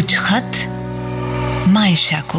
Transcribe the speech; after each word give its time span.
कुछ 0.00 0.18
खत 0.18 0.52
मायशा 1.68 2.20
को। 2.20 2.38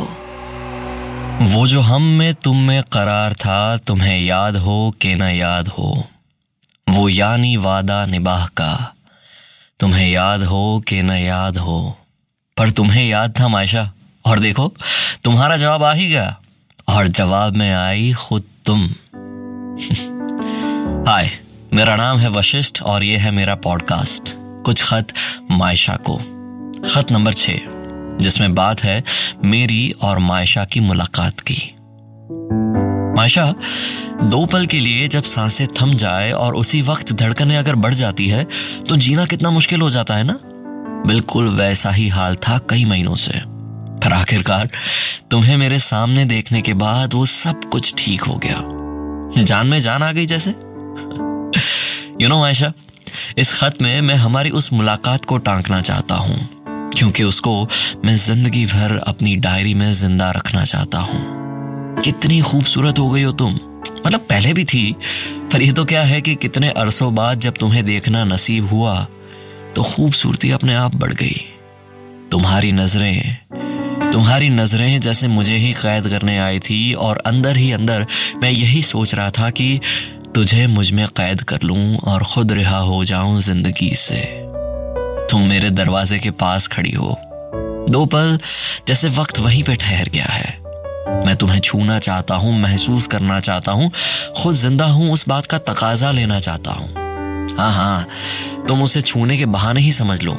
वो 1.45 1.67
जो 1.67 1.81
हम 1.81 2.01
में, 2.01 2.33
तुम 2.33 2.57
में 2.57 2.83
करार 2.83 3.33
था, 3.33 3.77
तुम्हें 3.77 4.21
याद 4.21 4.57
हो 4.57 4.95
के 5.01 5.15
ना 5.15 5.29
याद 5.29 5.67
हो। 5.67 6.07
वो 6.89 7.09
यानी 7.09 7.57
वादा 7.57 8.05
निबाह 8.05 8.45
का। 8.45 8.93
तुम्हें 9.79 10.09
याद 10.09 10.43
हो 10.43 10.83
के 10.87 11.01
ना 11.01 11.17
याद 11.17 11.57
हो। 11.57 11.97
पर 12.57 12.69
तुम्हें 12.69 13.07
याद 13.07 13.39
था 13.39 13.47
मायशा? 13.47 13.91
और 14.25 14.39
देखो, 14.39 14.73
तुम्हारा 15.23 15.57
जवाब 15.57 15.83
आ 15.83 15.93
ही 15.93 16.07
गया। 16.07 16.39
और 16.89 17.07
जवाब 17.07 17.57
में 17.57 17.73
आई 17.73 18.13
खुद 18.13 18.43
तुम। 18.65 18.85
हाय, 21.11 21.31
मेरा 21.73 21.95
नाम 21.95 22.17
है 22.17 22.29
वशिष्ठ 22.29 22.81
और 22.81 23.03
ये 23.03 23.17
है 23.17 23.31
मेरा 23.31 23.55
पॉडकास्ट। 23.55 24.23
कुछ 24.37 24.83
खत 24.83 25.07
मायशा 25.51 25.95
को। 25.95 26.40
खत 26.91 27.11
नंबर 27.11 27.33
छ 27.33 27.51
जिसमें 28.21 28.55
बात 28.55 28.83
है 28.83 29.03
मेरी 29.45 29.93
और 30.01 30.19
मायशा 30.19 30.65
की 30.65 30.79
मुलाकात 30.79 31.39
की। 31.39 31.75
मायशा, 33.17 33.55
दो 34.23 34.45
पल 34.45 34.65
के 34.65 34.79
लिए 34.79 35.07
जब 35.07 35.23
साँसें 35.23 35.67
थम 35.67 35.93
जाए 35.93 36.31
और 36.31 36.55
उसी 36.55 36.81
वक्त 36.81 37.13
धड़कनें 37.13 37.57
अगर 37.57 37.75
बढ़ 37.75 37.93
जाती 37.93 38.27
है 38.27 38.47
तो 38.89 38.95
जीना 38.95 39.25
कितना 39.25 39.49
मुश्किल 39.49 39.81
हो 39.81 39.89
जाता 39.89 40.15
है 40.15 40.23
ना? 40.23 40.39
बिल्कुल 41.07 41.49
वैसा 41.49 41.91
ही 41.91 42.07
हाल 42.07 42.35
था 42.35 42.57
कई 42.69 42.85
महीनों 42.85 43.15
से। 43.15 43.33
पर 43.99 44.13
आखिरकार, 44.13 44.69
तुम्हें 45.31 45.57
मेरे 45.57 45.79
सामने 45.79 46.25
देखने 46.25 46.61
के 46.61 46.73
बाद 46.73 47.13
वो 47.13 47.25
सब 47.25 47.63
कुछ 47.63 47.93
ठीक 47.97 48.21
हो 48.21 48.41
गया। 48.45 48.61
जान 49.43 49.67
में 49.67 49.79
जान 49.79 50.03
आ 50.03 50.11
गई 50.11 50.25
जैसे। 50.25 50.49
यू 52.21 52.27
नो 52.27 52.39
मायशा, 52.39 52.73
इस 53.37 53.53
खत 53.53 53.77
में 53.81 54.01
मैं 54.01 54.15
हमारी 54.15 54.49
उस 54.49 54.73
मुलाकात 54.73 55.25
को 55.25 55.37
टांकना 55.37 55.81
चाहता 55.81 56.15
हूँ। 56.15 56.60
क्योंकि 56.93 57.23
उसको 57.23 57.53
मैं 58.05 58.15
ज़िंदगी 58.17 58.65
भर 58.65 58.97
अपनी 58.97 59.35
डायरी 59.37 59.73
में 59.73 59.91
ज़िंदा 59.93 60.31
रखना 60.31 60.63
चाहता 60.65 60.99
हूँ। 60.99 61.99
कितनी 62.01 62.39
खूबसूरत 62.41 62.99
हो 62.99 63.09
गई 63.09 63.23
हो 63.23 63.31
तुम। 63.33 63.53
मतलब 64.05 64.19
पहले 64.19 64.53
भी 64.53 64.63
थी, 64.63 64.95
पर 65.53 65.61
यह 65.61 65.71
तो 65.71 65.85
क्या 65.85 66.01
है 66.03 66.21
कि 66.21 66.35
कितने 66.35 66.69
अरसों 66.71 67.13
बाद 67.15 67.39
जब 67.39 67.57
तुम्हें 67.57 67.83
देखना 67.85 68.23
नसीब 68.25 68.69
हुआ 68.69 69.03
तो 69.75 69.83
खूबसूरती 69.85 70.51
अपने 70.51 70.73
आप 70.75 70.95
बढ़ 70.95 71.13
गई। 71.13 71.41
तुम्हारी 72.31 72.71
नज़रें 72.71 74.11
तुम्हारी 74.11 74.49
नज़रें 74.49 74.99
जैसे 75.01 75.27
मुझे 75.27 75.55
ही 75.55 75.71
कैद 75.73 76.07
करने 76.07 76.37
आई 76.39 76.59
थी, 76.59 76.93
और 76.93 77.17
अंदर 77.17 77.57
ही 77.57 77.71
अंदर 77.71 78.05
मैं 78.43 78.51
यही 78.51 78.81
सोच 78.83 79.13
रहा 79.15 79.29
था 79.29 79.49
कि 79.49 79.79
तुझे 80.35 80.65
मुझमें 80.67 81.05
कैद 81.07 81.41
कर 81.43 81.61
लूँ 81.63 81.97
और 81.97 82.23
खुद 82.23 82.51
रिहा 82.51 82.77
हो 82.79 83.03
जाऊँ 83.05 83.39
ज़िंदगी 83.39 83.89
से। 83.95 84.21
तुम 85.31 85.41
मेरे 85.41 85.69
दरवाजे 85.69 86.17
के 86.19 86.31
पास 86.31 86.67
खड़ी 86.67 86.91
हो। 86.91 87.15
दो 87.89 88.05
पल 88.05 88.37
जैसे 88.87 89.09
वक्त 89.09 89.39
वहीं 89.39 89.63
पे 89.63 89.75
ठहर 89.75 90.09
गया 90.09 90.25
है। 90.25 90.59
मैं 91.25 91.35
तुम्हें 91.35 91.59
छूना 91.59 91.97
चाहता 91.99 92.35
हूँ, 92.35 92.57
महसूस 92.59 93.07
करना 93.07 93.39
चाहता 93.39 93.71
हूँ, 93.71 93.91
खुद 94.37 94.55
ज़िंदा 94.55 94.85
हूँ, 94.85 95.11
उस 95.11 95.27
बात 95.27 95.45
का 95.45 95.57
तकाजा 95.57 96.11
लेना 96.11 96.39
चाहता 96.39 96.71
हूँ। 96.71 96.89
हाँ 97.57 97.71
हाँ 97.71 98.07
तुम 98.67 98.83
उसे 98.83 99.01
छूने 99.01 99.37
के 99.37 99.45
बहाने 99.47 99.81
ही 99.81 99.91
समझ 99.91 100.21
लो। 100.23 100.33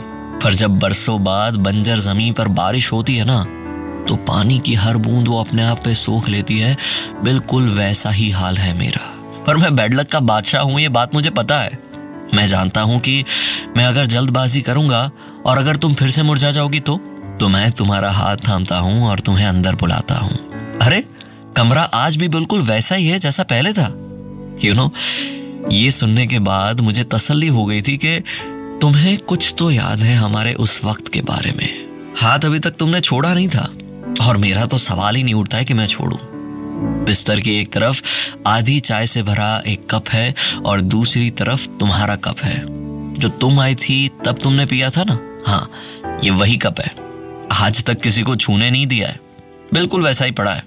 पर 0.44 0.54
जब 0.54 0.78
बरसों 0.78 1.22
बाद 1.24 1.56
बंजर 1.56 1.98
ज़मीन 1.98 2.32
पर 2.32 2.48
बारिश 2.50 2.92
होती 2.92 3.16
है 3.16 3.24
ना 3.24 3.42
तो 4.08 4.16
पानी 4.28 4.58
की 4.58 4.74
हर 4.74 4.96
बूंद 4.96 5.28
वो 5.28 5.40
अपने 5.40 5.62
आप 5.62 5.82
पे 5.84 5.94
सोख 5.94 6.28
लेती 6.28 6.58
है। 6.58 6.76
बिल्कुल 7.24 7.68
वैसा 7.70 8.10
ही 8.10 8.30
हाल 8.30 8.56
है 8.56 8.72
मेरा। 8.74 9.06
पर 9.46 9.56
मैं 9.56 9.74
बैडलक 9.76 10.08
का 10.08 10.20
बादशाह 10.20 10.62
हूँ, 10.62 10.80
ये 10.80 10.88
बात 10.88 11.14
मुझे 11.14 11.30
पता 11.30 11.60
है। 11.60 11.78
मैं 12.34 12.46
जानता 12.46 12.80
हूँ 12.80 12.98
कि 13.00 13.24
मैं 13.76 13.84
अगर 13.84 14.06
जल्दबाजी 14.06 14.62
करूँगा 14.62 15.10
और 15.46 15.58
अगर 15.58 15.76
तुम 15.76 15.94
फिर 15.94 16.10
से 16.10 16.22
मुरझा 16.22 16.50
जाओगी 16.50 16.80
तो 16.80 16.96
तो 17.40 17.48
मैं 17.48 17.70
तुम्हारा 17.72 18.10
हाथ 18.10 18.36
थामता 18.48 18.78
हूँ 18.78 19.08
और 19.08 19.20
तुम्हें 19.20 19.46
अंदर 19.46 19.74
बुलाता 19.74 20.14
हूँ। 20.14 20.36
अरे 20.78 21.04
कमरा 21.56 21.82
आज 21.82 22.16
भी 22.16 22.28
बिल्कुल 22.28 22.62
वैसा 22.62 22.94
ही 22.94 23.06
है 23.06 23.18
जैसा 23.18 23.42
पहले 23.42 23.72
था। 23.72 23.86
यू 24.64 24.72
you 24.72 24.76
नो 24.76 24.86
know, 24.86 25.72
ये 25.72 25.90
सुनने 25.90 26.26
के 26.26 26.38
बाद 26.38 26.80
मुझे 26.80 27.04
तसल्ली 27.04 27.48
हो 27.48 27.64
गई 27.64 27.82
थी 27.82 27.96
कि 27.96 28.18
तुम्हें 28.80 29.16
कुछ 29.18 29.54
तो 29.58 29.70
याद 29.70 29.98
है 29.98 30.16
हमारे 30.16 30.54
उस 30.54 30.80
वक्त 30.84 31.08
के 31.08 31.20
बारे 31.22 31.52
में। 31.52 31.68
हाथ 32.16 32.44
अभी 32.44 32.58
तक 32.58 32.70
तुमने 32.70 33.00
छोड़ा 33.00 33.32
नहीं 33.34 33.48
था 33.48 33.70
और 34.26 34.36
मेरा 34.36 34.66
तो 34.66 34.78
सवाल 34.78 35.16
ही 35.16 35.22
नहीं 35.22 35.34
उठता 35.34 35.58
है 35.58 35.64
कि 35.64 35.74
मैं 35.74 35.86
छोड़ू। 35.86 36.18
बिस्तर 37.04 37.40
की 37.40 37.58
एक 37.60 37.72
तरफ़ 37.72 38.02
आधी 38.46 38.78
चाय 38.80 39.06
से 39.06 39.22
भरा 39.22 39.62
एक 39.66 39.86
कप 39.90 40.08
है 40.08 40.34
और 40.64 40.80
दूसरी 40.80 41.30
तरफ़ 41.30 41.66
तुम्हारा 41.80 42.16
कप 42.16 42.40
है। 42.40 42.60
जो 43.14 43.28
तुम 43.28 43.60
आई 43.60 43.74
थी, 43.74 44.08
तब 44.24 44.38
तुमने 44.38 44.66
पिया 44.66 44.90
था 44.90 45.04
ना? 45.04 45.18
हाँ 45.46 46.20
ये 46.24 46.30
वही 46.30 46.56
कप 46.56 46.80
है। 46.80 46.94
आज 47.52 47.82
तक 47.84 48.00
किसी 48.00 48.22
को 48.22 48.36
छूने 48.36 48.70
नहीं 48.70 48.86
दिया 48.86 49.08
है। 49.08 49.20
बिल्कुल 49.74 50.02
वैसा 50.02 50.24
ही 50.24 50.30
पड़ा 50.30 50.52
है। 50.52 50.60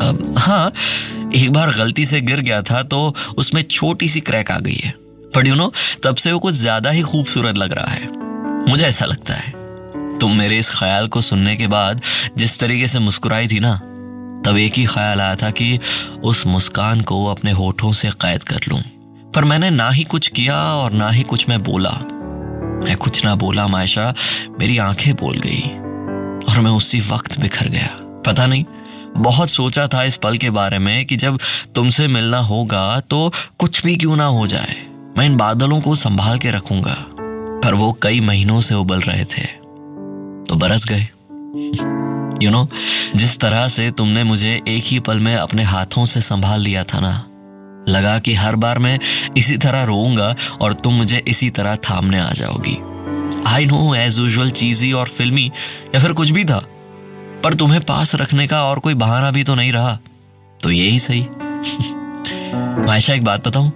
अब 0.00 0.34
हाँ 0.38 0.72
एक 1.34 1.52
बार 1.52 1.70
गलती 1.70 2.06
से 2.06 2.20
गिर 2.20 2.40
गया 2.40 2.62
था 2.62 2.82
तो 2.82 3.14
उसमें 3.38 3.62
छोटी 3.62 4.08
सी 4.08 4.20
क्रैक 4.20 4.50
आ 4.50 4.58
गई 4.58 4.74
है। 4.74 4.94
पर 5.34 5.48
यू 5.48 5.54
नो 5.54 5.72
तब 6.02 6.16
से 6.16 6.32
वो 6.32 6.38
कुछ 6.38 6.54
ज़्यादा 6.54 6.90
ही 6.90 7.02
खूबसूरत 7.02 7.58
लग 7.58 7.72
रहा 7.72 7.90
है। 7.90 8.08
मुझे 8.68 8.84
ऐसा 8.84 9.06
लगता 9.06 9.34
है। 9.34 9.52
तुम 10.18 10.36
मेरे 10.36 10.58
इस 10.58 10.70
ख्याल 10.70 11.08
को 11.08 11.20
सुनने 11.20 11.56
के 11.56 11.66
बाद 11.66 12.00
जिस 12.36 12.58
तरीके 12.60 12.86
से 12.86 12.98
मुस्कुराई 12.98 13.48
थी 13.48 13.60
ना 13.60 13.80
तब 14.46 14.56
एक 14.56 14.74
ही 14.74 14.84
ख्याल 14.84 15.20
आया 15.20 15.36
था 15.36 15.50
कि 15.50 15.78
उस 16.24 16.46
मुस्कान 16.46 17.00
को 17.00 17.26
अपने 17.26 17.50
होठों 17.50 17.92
से 17.92 18.10
कैद 18.10 18.42
कर 18.42 18.60
लूँ। 18.68 18.82
पर 19.34 19.44
मैंने 19.44 19.70
ना 19.70 19.90
ही 19.90 20.04
कुछ 20.04 20.28
किया 20.28 20.56
और 20.56 20.92
ना 20.92 21.10
ही 21.10 21.22
कुछ 21.22 21.48
मैं 21.48 21.62
बोला। 21.62 21.90
मैं 22.84 22.96
कुछ 22.96 23.24
ना 23.24 23.34
बोला, 23.34 23.66
मायशा, 23.66 24.14
मेरी 24.60 24.78
आँखें 24.78 25.14
बोल 25.14 25.38
गई 25.38 25.60
और 26.52 26.60
मैं 26.60 26.70
उसी 26.70 27.00
वक्त 27.00 27.40
बिखर 27.40 27.68
गया। 27.68 27.96
पता 28.26 28.46
नहीं, 28.46 28.64
बहुत 29.16 29.50
सोचा 29.50 29.86
था 29.86 30.04
इस 30.04 30.16
पल 30.16 30.36
के 30.36 30.50
बारे 30.50 30.78
में 30.78 31.06
कि 31.06 31.16
जब 31.16 31.38
तुमसे 31.74 32.08
मिलना 32.08 32.38
होगा 32.38 33.00
तो 33.00 33.32
कुछ 33.58 33.84
भी 33.84 33.96
क्यों 33.96 34.16
ना 34.16 34.24
हो 34.24 34.46
जाए। 34.46 34.86
मैं 35.18 35.26
इन 35.26 35.36
बादलों 35.36 35.80
को 35.80 35.94
संभाल 35.94 36.38
के 36.38 36.50
रखूँगा। 36.50 37.06
पर 37.64 37.74
वो 37.74 37.98
कई 38.02 38.20
महीनों 38.20 38.60
से 38.60 38.74
उबल 38.74 39.00
रहे 39.00 39.24
थे। 39.24 39.46
तो 40.48 40.54
बरस 40.54 40.84
गए। 40.84 41.08
यू 42.42 42.50
you 42.50 42.58
नो 42.58 42.64
know, 42.64 43.16
जिस 43.16 43.38
तरह 43.38 43.68
से 43.68 43.90
तुमने 43.90 44.24
मुझे 44.24 44.60
एक 44.68 44.84
ही 44.86 45.00
पल 45.00 45.18
में 45.18 45.36
अपने 45.36 45.62
हाथों 45.62 46.04
से 46.04 46.20
संभाल 46.20 46.60
लिया 46.60 46.84
था 46.84 47.00
ना 47.00 47.26
लगा 47.88 48.18
कि 48.18 48.34
हर 48.34 48.56
बार 48.56 48.78
मैं 48.78 48.98
इसी 49.36 49.56
तरह 49.56 49.82
रोऊँगा 49.82 50.34
और 50.60 50.72
तुम 50.72 50.94
मुझे 50.94 51.22
इसी 51.28 51.50
तरह 51.50 51.76
थामने 51.76 52.18
आ 52.18 52.32
जाओगी। 52.32 52.76
I 53.46 53.64
know 53.64 53.94
as 53.94 54.18
usual 54.18 54.50
cheesy 54.50 54.92
और 54.92 55.08
फिल्मी 55.08 55.52
या 55.94 56.00
फिर 56.00 56.12
कुछ 56.12 56.30
भी 56.30 56.44
था 56.44 56.64
पर 57.44 57.54
तुम्हें 57.54 57.80
पास 57.80 58.14
रखने 58.14 58.46
का 58.46 58.64
और 58.64 58.78
कोई 58.78 58.94
बहाना 58.94 59.30
भी 59.30 59.44
तो 59.44 59.54
नहीं 59.54 59.72
रहा 59.72 59.98
तो 60.62 60.70
यही 60.70 60.98
सही। 60.98 61.20
मायशा 62.86 63.14
एक 63.14 63.24
बात 63.24 63.48
बताऊँ 63.48 63.72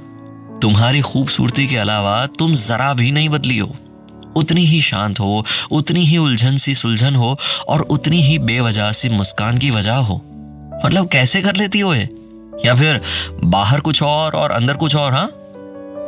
तुम्हारी 0.62 1.00
खूबसूरती 1.00 1.66
के 1.66 1.76
अलावा 1.76 2.26
तुम 2.26 2.54
जरा 2.54 2.92
भी 2.92 3.12
नहीं 3.12 3.28
बदली 3.28 3.58
हो। 3.58 3.76
उतनी 4.36 4.64
ही 4.64 4.80
शांत 4.80 5.20
हो 5.20 5.46
उतनी 5.70 6.04
ही 6.04 6.18
उलझन 6.18 6.56
सी 6.56 6.74
सुलझन 6.74 7.14
हो 7.14 7.38
और 7.68 7.80
उतनी 7.80 8.22
ही 8.22 8.38
बेवजह 8.38 8.92
सी 8.92 9.08
मुस्कान 9.08 9.58
की 9.58 9.70
वजह 9.70 9.94
हो। 9.94 10.16
मतलब 10.84 11.08
कैसे 11.08 11.42
कर 11.42 11.56
लेती 11.56 11.80
हो 11.80 11.94
ये? 11.94 12.08
या 12.64 12.74
फिर 12.74 13.00
बाहर 13.44 13.80
कुछ 13.80 14.02
और 14.02 14.32
और 14.32 14.50
अंदर 14.50 14.74
कुछ 14.74 14.96
और 14.96 15.14
हाँ? 15.14 15.30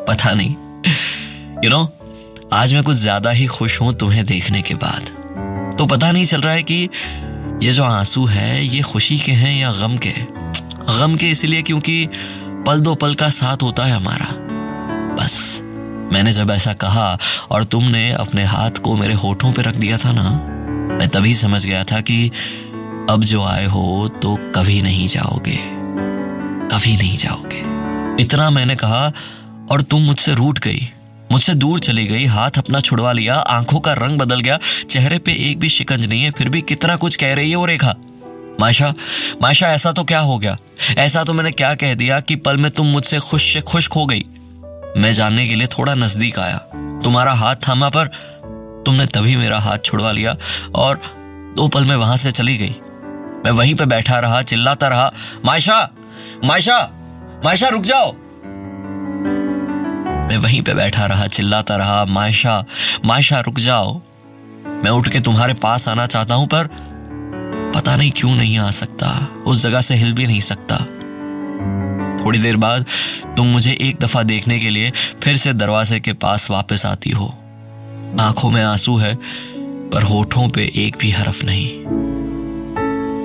पता 0.09 0.35
नहीं। 0.35 0.51
यू 0.51 1.61
you 1.61 1.71
नो 1.71 1.85
know, 1.85 2.53
आज 2.53 2.75
मैं 2.75 2.83
कुछ 2.83 2.97
ज़्यादा 2.97 3.31
ही 3.31 3.47
खुश 3.47 3.81
हूँ 3.81 3.95
तुम्हें 3.95 4.25
देखने 4.25 4.63
के 4.63 4.75
बाद। 4.75 5.03
तो 5.79 5.87
पता 5.87 6.13
नहीं 6.13 6.25
चल 6.25 6.41
रहा 6.41 6.53
है 6.53 6.63
कि 6.63 6.89
ये 7.63 7.73
जो 7.73 7.85
आँसू 7.85 8.27
है 8.27 8.65
ये 8.67 8.83
खुशी 8.83 9.19
के 9.19 9.33
हैं 9.33 9.61
या 9.61 9.73
गम 9.73 9.97
के? 9.97 10.13
गम 10.99 11.17
के 11.17 11.31
इसलिए 11.31 11.63
क्योंकि 11.63 12.09
पल 12.67 12.81
दो 12.81 12.95
पल 12.95 13.15
का 13.15 13.29
साथ 13.29 13.63
होता 13.63 13.85
है 13.85 13.93
हमारा। 13.93 14.27
बस। 15.15 15.63
मैंने 16.13 16.33
जब 16.33 16.51
ऐसा 16.51 16.73
कहा 16.73 17.19
और 17.51 17.65
तुमने 17.65 18.11
अपने 18.13 18.45
हाथ 18.45 18.71
को 18.71 18.97
मेरे 18.97 19.15
होठों 19.15 19.53
पर 19.53 19.63
रख 19.63 19.77
दिया 19.77 19.97
था 19.97 20.13
ना, 20.13 20.31
मैं 20.97 21.09
तभी 21.09 21.35
समझ 21.35 21.65
गया 21.67 21.85
था 21.85 22.01
कि 22.01 22.31
अब 23.11 23.25
जो 23.25 23.43
आए 23.45 23.67
हो 23.67 24.09
तो 24.23 24.37
कभी 24.55 24.81
नहीं 24.83 25.07
जाओगे। 25.07 25.59
कभी 26.69 26.97
नहीं 26.97 27.17
जाओगे। 27.17 28.23
इतना 28.23 28.51
मैंने 28.51 28.77
कहा 28.77 29.13
और 29.71 29.83
तुम 29.83 30.03
मुझसे 30.03 30.35
रूठ 30.35 30.59
गई। 30.59 30.81
मुझसे 31.33 31.55
दूर 31.55 31.81
चली 31.81 32.07
गई, 32.07 32.25
हाथ 32.25 32.59
अपना 32.59 32.81
छुड़वा 32.81 33.13
लिया, 33.13 33.35
आँखों 33.35 33.81
का 33.81 33.93
रंग 33.93 34.19
बदल 34.19 34.41
गया, 34.41 34.59
चेहरे 34.91 35.19
पे 35.19 35.33
एक 35.51 35.59
भी 35.59 35.69
शिकंज 35.69 36.09
नहीं 36.09 36.23
है, 36.23 36.31
फिर 36.31 36.49
भी 36.49 36.61
कितना 36.61 36.97
कुछ 36.97 37.17
कह 37.17 37.35
रही 37.35 37.51
है 37.51 37.57
वो 37.57 37.67
रेखा। 37.67 37.95
माशा 38.61 38.95
माशा, 39.43 39.69
ऐसा 39.69 39.93
तो 39.93 40.05
क्या 40.05 40.21
हो 40.21 40.39
गया? 40.39 40.57
ऐसा 40.99 41.25
तो 41.25 41.33
मैंने 41.33 41.51
क्या 41.51 41.75
कह 41.75 41.95
दिया 41.95 42.21
कि 42.21 42.37
पल 42.37 42.57
में 42.57 42.71
तुम 42.71 42.87
मुझसे 42.87 43.19
खुश 43.21 43.53
से 43.53 43.61
खुश 43.61 43.89
खो 43.89 44.07
गई। 44.07 44.25
मैं 44.97 45.13
जानने 45.13 45.49
के 45.49 45.55
लिए 45.55 45.67
थोड़ा 45.67 45.95
नज़दीक 45.95 46.39
आया। 46.39 46.57
तुम्हारा 47.05 47.33
हाथ 47.33 47.57
थामा 47.69 47.89
पर 47.89 48.07
तुमने 48.87 49.07
तभी 49.07 49.37
मेरा 49.37 49.59
हाथ 49.59 49.79
छुड़वा 49.85 50.13
लिया 50.13 50.37
और 50.75 51.01
दो 51.57 51.69
पल 51.69 51.85
में 51.85 51.97
वहाँ 51.97 52.17
से 52.17 52.31
चली 52.31 52.57
गई। 52.57 52.77
मैं 53.45 53.51
वहीं 53.51 53.75
पे 53.75 53.85
बैठा 53.85 54.19
रहा, 54.19 54.43
चिल्लाता 54.43 54.89
रहा, 54.89 55.13
मायशा 55.45 55.89
मायशा 56.45 56.79
मायशा, 57.45 57.69
रुक 57.69 57.83
जाओ। 57.83 58.13
मैं 60.29 60.37
वहीं 60.37 60.63
पे 60.63 60.75
बैठा 60.75 61.07
रहा, 61.07 61.27
चिल्लाता 61.27 61.77
रहा, 61.77 62.05
मायशा 62.05 62.65
मायशा, 63.05 63.41
रुक 63.41 63.59
जाओ। 63.59 64.03
मैं 64.67 64.91
उठ 64.91 65.09
के 65.09 65.21
तुम्हारे 65.21 65.55
पास 65.55 65.89
आना 65.89 66.07
चाहता 66.07 66.35
हूँ, 66.35 66.47
पर 66.47 66.69
पता 67.75 67.97
नहीं 67.97 68.11
क्यों 68.11 68.35
नहीं 68.35 68.59
आ 68.59 68.71
सकता। 68.71 69.29
उस 69.47 69.63
जगह 69.63 69.81
से 69.81 69.95
हिल 69.95 70.13
भी 70.13 70.27
नहीं 70.27 70.41
सकता। 70.41 70.85
थोड़ी 72.27 72.39
देर 72.39 72.57
बाद 72.57 72.87
तुम 73.37 73.47
मुझे 73.47 73.79
एक 73.81 73.97
दफ़ा 73.97 74.23
देखने 74.23 74.59
के 74.59 74.71
लिए 74.71 74.93
फिर 75.23 75.37
से 75.37 75.53
दरवाजे 75.53 76.01
के 76.01 76.13
पास 76.13 76.51
वापस 76.51 76.87
आती 76.87 77.11
हो। 77.11 77.27
आँखों 78.21 78.51
में 78.51 78.65
आँसू 78.65 78.97
है, 78.97 79.19
पर 79.91 80.03
होठों 80.03 80.49
पे 80.49 80.73
एक 80.75 80.97
भी 81.01 81.11
हरफ 81.11 81.45
नहीं। 81.45 81.69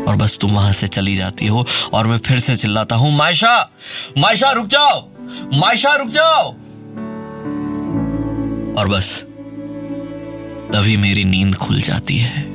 और 0.06 0.16
बस 0.16 0.38
तुम 0.42 0.52
वहाँ 0.52 0.72
से 0.72 0.88
चली 0.88 1.16
जाती 1.16 1.48
हो, 1.48 1.68
और 1.94 2.08
मैं 2.08 2.18
फिर 2.18 2.40
से 2.40 2.56
चिल्लाता 2.56 2.96
हूँ, 2.96 3.18
मायशा 3.18 3.70
मायशा, 4.18 4.52
रुक 4.52 4.68
जाओ, 4.68 5.10
मायशा, 5.54 5.96
रुक 5.96 6.10
जाओ! 6.10 6.52
और 8.78 8.88
बस 8.88 9.22
तभी 10.74 10.98
मेरी 10.98 11.24
नींद 11.24 11.56
खुल 11.56 11.82
जाती 11.82 12.18
है। 12.18 12.46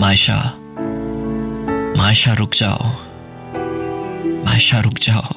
मायशा 0.00 0.54
मायशा, 1.98 2.32
रुक 2.32 2.54
जाओ। 2.54 3.05
मायशा 4.46 4.80
रुक 4.80 4.94
जाओ। 5.02 5.34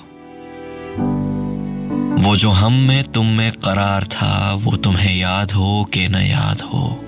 वो 2.23 2.35
जो 2.35 2.49
हम 2.49 2.73
में 2.73 3.03
तुम 3.03 3.25
में 3.25 3.51
करार 3.51 4.03
था, 4.03 4.53
वो 4.53 4.77
तुम्हें 4.77 5.15
याद 5.15 5.51
हो 5.51 5.89
के 5.93 6.07
न 6.07 6.15
याद 6.15 6.61
हो? 6.61 6.99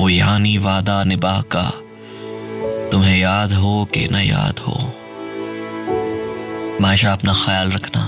वो 0.00 0.08
यानी 0.08 0.58
वादा 0.58 1.04
निभा 1.04 1.44
का, 1.56 1.72
तुम्हें 2.90 3.18
याद 3.18 3.52
हो 3.52 3.88
के 3.94 4.08
न 4.12 4.14
याद 4.14 4.58
हो? 4.58 4.92
मायशा 6.80 7.12
अपना 7.12 7.32
ख्याल 7.32 7.70
रखना। 7.70 8.04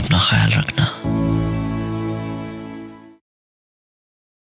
अपना 0.00 0.18
ख्याल 0.18 0.50
रखना। 0.50 1.09